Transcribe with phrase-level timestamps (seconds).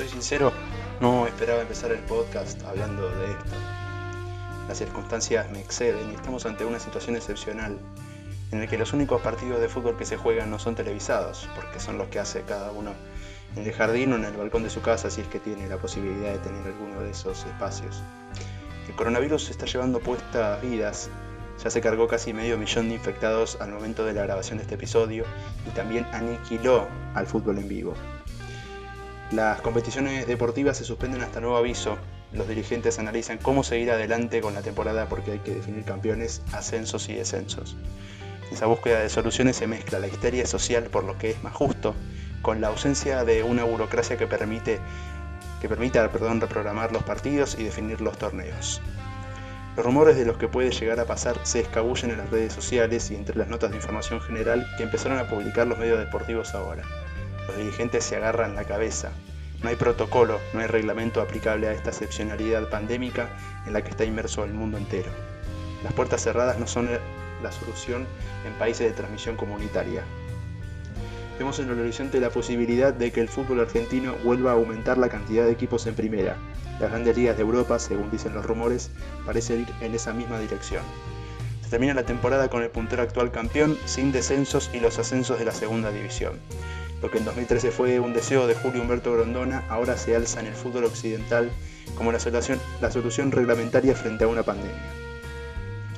[0.00, 0.50] soy sincero,
[1.02, 3.54] no esperaba empezar el podcast hablando de esto.
[4.66, 7.78] Las circunstancias me exceden y estamos ante una situación excepcional
[8.50, 11.80] en la que los únicos partidos de fútbol que se juegan no son televisados, porque
[11.80, 12.94] son los que hace cada uno
[13.56, 15.76] en el jardín o en el balcón de su casa si es que tiene la
[15.76, 18.02] posibilidad de tener alguno de esos espacios.
[18.88, 21.10] El coronavirus está llevando puestas vidas,
[21.62, 24.76] ya se cargó casi medio millón de infectados al momento de la grabación de este
[24.76, 25.24] episodio
[25.68, 27.94] y también aniquiló al fútbol en vivo.
[29.32, 31.96] Las competiciones deportivas se suspenden hasta nuevo aviso.
[32.32, 37.08] Los dirigentes analizan cómo seguir adelante con la temporada porque hay que definir campeones, ascensos
[37.08, 37.76] y descensos.
[38.48, 41.54] En esa búsqueda de soluciones se mezcla la histeria social por lo que es más
[41.54, 41.94] justo,
[42.42, 44.80] con la ausencia de una burocracia que permite
[45.60, 48.80] que permita perdón, reprogramar los partidos y definir los torneos.
[49.76, 53.08] Los rumores de los que puede llegar a pasar se escabullen en las redes sociales
[53.12, 56.82] y entre las notas de información general que empezaron a publicar los medios deportivos ahora.
[57.50, 59.10] Los dirigentes se agarran la cabeza.
[59.60, 63.28] No hay protocolo, no hay reglamento aplicable a esta excepcionalidad pandémica
[63.66, 65.10] en la que está inmerso el mundo entero.
[65.82, 66.88] Las puertas cerradas no son
[67.42, 68.06] la solución
[68.46, 70.04] en países de transmisión comunitaria.
[71.40, 75.08] Vemos en el horizonte la posibilidad de que el fútbol argentino vuelva a aumentar la
[75.08, 76.36] cantidad de equipos en primera.
[76.78, 78.92] Las grandes ligas de Europa, según dicen los rumores,
[79.26, 80.84] parecen ir en esa misma dirección.
[81.64, 85.46] Se termina la temporada con el puntero actual campeón, sin descensos y los ascensos de
[85.46, 86.38] la segunda división.
[87.02, 90.46] Lo que en 2013 fue un deseo de Julio Humberto Grondona, ahora se alza en
[90.46, 91.50] el fútbol occidental
[91.96, 94.76] como la solución, la solución reglamentaria frente a una pandemia.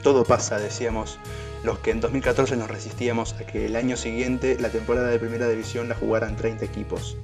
[0.03, 1.19] Todo pasa, decíamos,
[1.64, 5.48] los que en 2014 nos resistíamos a que el año siguiente la temporada de primera
[5.48, 7.17] división la jugaran 30 equipos.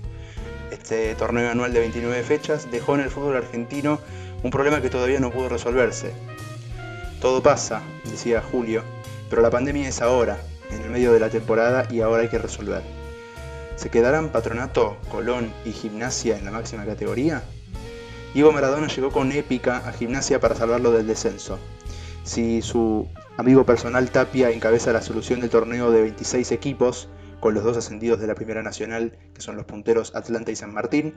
[0.70, 4.00] Este torneo anual de 29 fechas dejó en el fútbol argentino
[4.42, 6.12] un problema que todavía no pudo resolverse.
[7.20, 8.82] Todo pasa, decía Julio,
[9.30, 10.38] pero la pandemia es ahora,
[10.70, 12.97] en el medio de la temporada y ahora hay que resolver.
[13.78, 17.44] ¿Se quedarán Patronato, Colón y Gimnasia en la máxima categoría?
[18.34, 21.60] Diego Maradona llegó con épica a Gimnasia para salvarlo del descenso.
[22.24, 27.08] Si su amigo personal Tapia encabeza la solución del torneo de 26 equipos,
[27.38, 30.74] con los dos ascendidos de la Primera Nacional, que son los punteros Atlanta y San
[30.74, 31.14] Martín,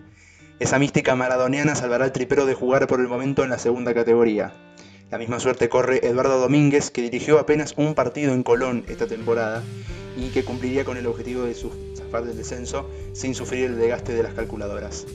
[0.59, 4.53] esa mística maradoniana salvará al tripero de jugar por el momento en la segunda categoría.
[5.11, 9.61] La misma suerte corre Eduardo Domínguez, que dirigió apenas un partido en Colón esta temporada
[10.15, 14.23] y que cumpliría con el objetivo de zafar del descenso sin sufrir el desgaste de
[14.23, 15.05] las calculadoras.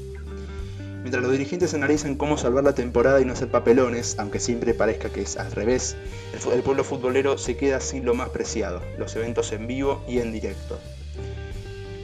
[1.01, 5.09] Mientras los dirigentes analizan cómo salvar la temporada y no hacer papelones, aunque siempre parezca
[5.09, 5.97] que es al revés,
[6.53, 10.31] el, pueblo futbolero se queda sin lo más preciado, los eventos en vivo y en
[10.31, 10.79] directo.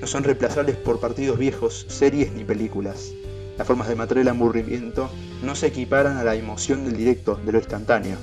[0.01, 3.13] No son reemplazables por partidos viejos, series ni películas.
[3.59, 5.11] Las formas de matar el aburrimiento
[5.43, 8.17] no se equiparan a la emoción del directo, de lo instantáneo.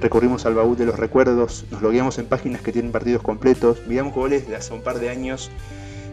[0.00, 4.14] Recurrimos al baúl de los recuerdos, nos logueamos en páginas que tienen partidos completos, miramos
[4.14, 5.50] goles de hace un par de años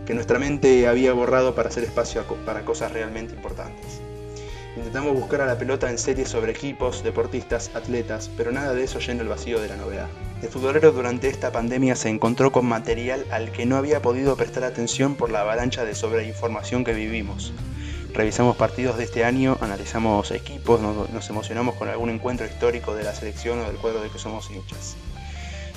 [0.05, 4.01] que nuestra mente había borrado para hacer espacio para cosas realmente importantes.
[4.75, 8.99] Intentamos buscar a la pelota en series sobre equipos, deportistas, atletas, pero nada de eso
[8.99, 10.07] llena el vacío de la novedad.
[10.41, 14.63] El futbolero durante esta pandemia se encontró con material al que no había podido prestar
[14.63, 17.53] atención por la avalancha de sobreinformación que vivimos.
[18.13, 23.13] Revisamos partidos de este año, analizamos equipos, nos, emocionamos con algún encuentro histórico de la
[23.13, 24.95] selección o del cuadro de que somos hinchas.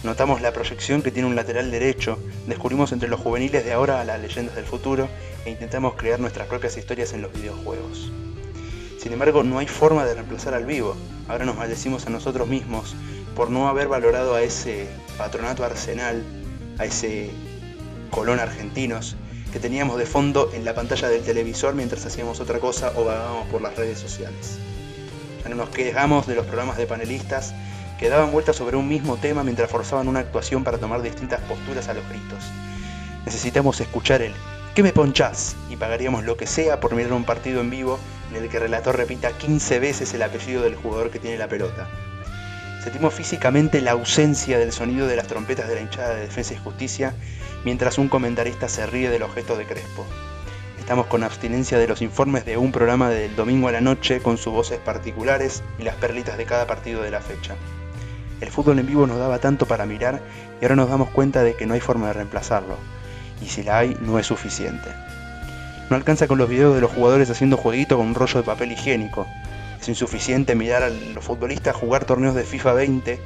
[0.03, 4.04] Notamos la proyección que tiene un lateral derecho, descubrimos entre los juveniles de ahora a
[4.04, 5.09] las leyendas del futuro
[5.44, 8.10] e intentamos crear nuestras propias historias en los videojuegos.
[8.99, 10.97] Sin embargo, no hay forma de reemplazar al vivo.
[11.28, 12.94] Ahora nos maldecimos a nosotros mismos
[13.37, 14.88] por no haber valorado a ese
[15.19, 16.22] patronato arsenal,
[16.78, 17.31] a ese
[18.10, 19.16] colón argentinos,
[19.53, 23.47] que teníamos de fondo en la pantalla del televisor mientras hacíamos otra cosa o vagábamos
[23.49, 24.59] por las redes sociales.
[25.43, 27.55] Ya no nos quejamos de los programas de panelistas
[27.99, 31.88] que daban vueltas sobre un mismo tema mientras forzaban una actuación para tomar distintas posturas
[31.88, 32.43] a los gritos.
[33.26, 34.32] Necesitamos escuchar el
[34.75, 35.55] ¿qué me ponchás?
[35.69, 37.99] y pagaríamos lo que sea por mirar un partido en vivo
[38.31, 41.49] en el que el relator repita 15 veces el apellido del jugador que tiene la
[41.49, 41.88] pelota.
[42.82, 46.56] Sentimos físicamente la ausencia del sonido de las trompetas de la hinchada de Defensa y
[46.56, 47.15] Justicia
[47.64, 50.05] mientras un comentarista se ríe de los gestos de Crespo.
[50.79, 54.37] Estamos con abstinencia de los informes de un programa del domingo a la noche con
[54.37, 57.55] sus voces particulares y las perlitas de cada partido de la fecha.
[58.41, 60.20] El fútbol en vivo nos daba tanto para mirar
[60.61, 62.76] y ahora nos damos cuenta de que no hay forma de reemplazarlo.
[63.41, 64.88] Y si la hay, no es suficiente.
[65.88, 68.73] No alcanza con los videos de los jugadores haciendo jueguito con un rollo de papel
[68.73, 69.29] higiénico.
[69.81, 73.20] Es insuficiente mirar a los futbolistas jugar torneos de FIFA 20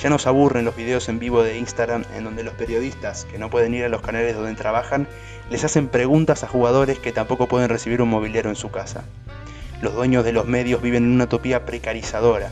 [0.00, 3.50] ya nos aburren los videos en vivo de Instagram en donde los periodistas, que no
[3.50, 5.06] pueden ir a los canales donde trabajan,
[5.50, 9.04] les hacen preguntas a jugadores que tampoco pueden recibir un mobiliario en su casa.
[9.80, 12.50] Los dueños de los medios viven en una utopía precarizadora.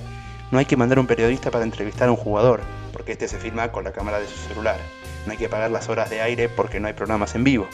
[0.51, 2.61] No hay que mandar un periodista para entrevistar a un jugador,
[2.93, 4.79] porque este se filma con la cámara de su celular.
[5.27, 7.69] No hay que pagar las horas de aire porque no hay programas en vivo.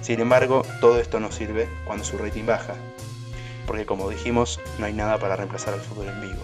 [0.00, 2.74] Sin embargo, todo esto no sirve cuando su rating baja,
[3.66, 6.42] porque como dijimos, no hay nada para reemplazar al fútbol en vivo.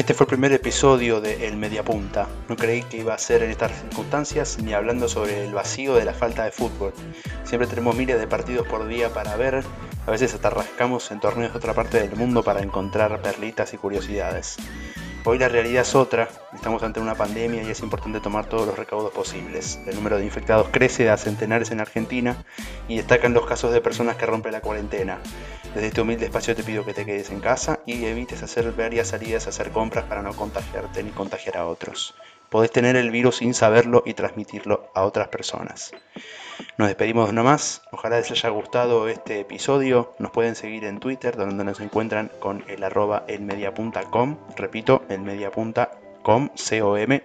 [0.00, 2.26] Este fue el primer episodio de El Mediapunta.
[2.48, 6.06] No creí que iba a ser en estas circunstancias ni hablando sobre el vacío de
[6.06, 6.94] la falta de fútbol.
[7.44, 9.62] Siempre tenemos miles de partidos por día para ver,
[10.06, 13.76] a veces hasta rascamos en torneos de otra parte del mundo para encontrar perlitas y
[13.76, 14.56] curiosidades.
[15.22, 18.78] Hoy la realidad es otra, estamos ante una pandemia y es importante tomar todos los
[18.78, 19.78] recaudos posibles.
[19.86, 22.42] El número de infectados crece a centenares en Argentina
[22.88, 25.18] y destacan los casos de personas que rompen la cuarentena.
[25.74, 29.08] Desde este humilde espacio te pido que te quedes en casa y evites hacer varias
[29.08, 32.14] salidas a hacer compras para no contagiarte ni contagiar a otros.
[32.50, 35.92] Podés tener el virus sin saberlo y transmitirlo a otras personas.
[36.78, 37.82] Nos despedimos nomás.
[37.92, 40.14] Ojalá les haya gustado este episodio.
[40.18, 44.36] Nos pueden seguir en Twitter, donde nos encuentran con el arroba elmediapunta.com.
[44.56, 47.22] Repito, elmediapunta.com, C-O-M.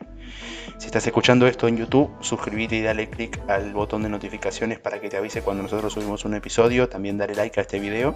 [0.77, 4.99] Si estás escuchando esto en YouTube, suscríbete y dale click al botón de notificaciones para
[4.99, 6.87] que te avise cuando nosotros subimos un episodio.
[6.87, 8.15] También dale like a este video.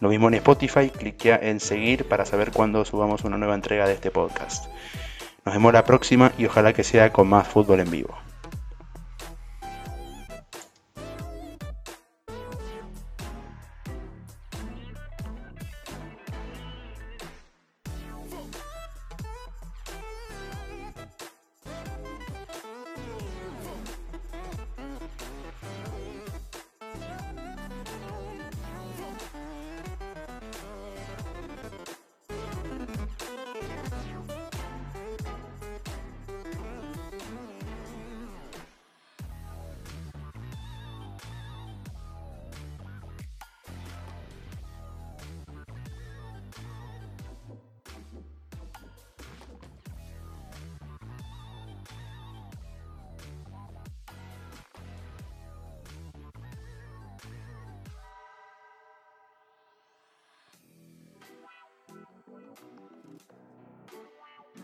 [0.00, 3.94] Lo mismo en Spotify, cliquea en seguir para saber cuándo subamos una nueva entrega de
[3.94, 4.66] este podcast.
[5.44, 8.16] Nos vemos la próxima y ojalá que sea con más fútbol en vivo.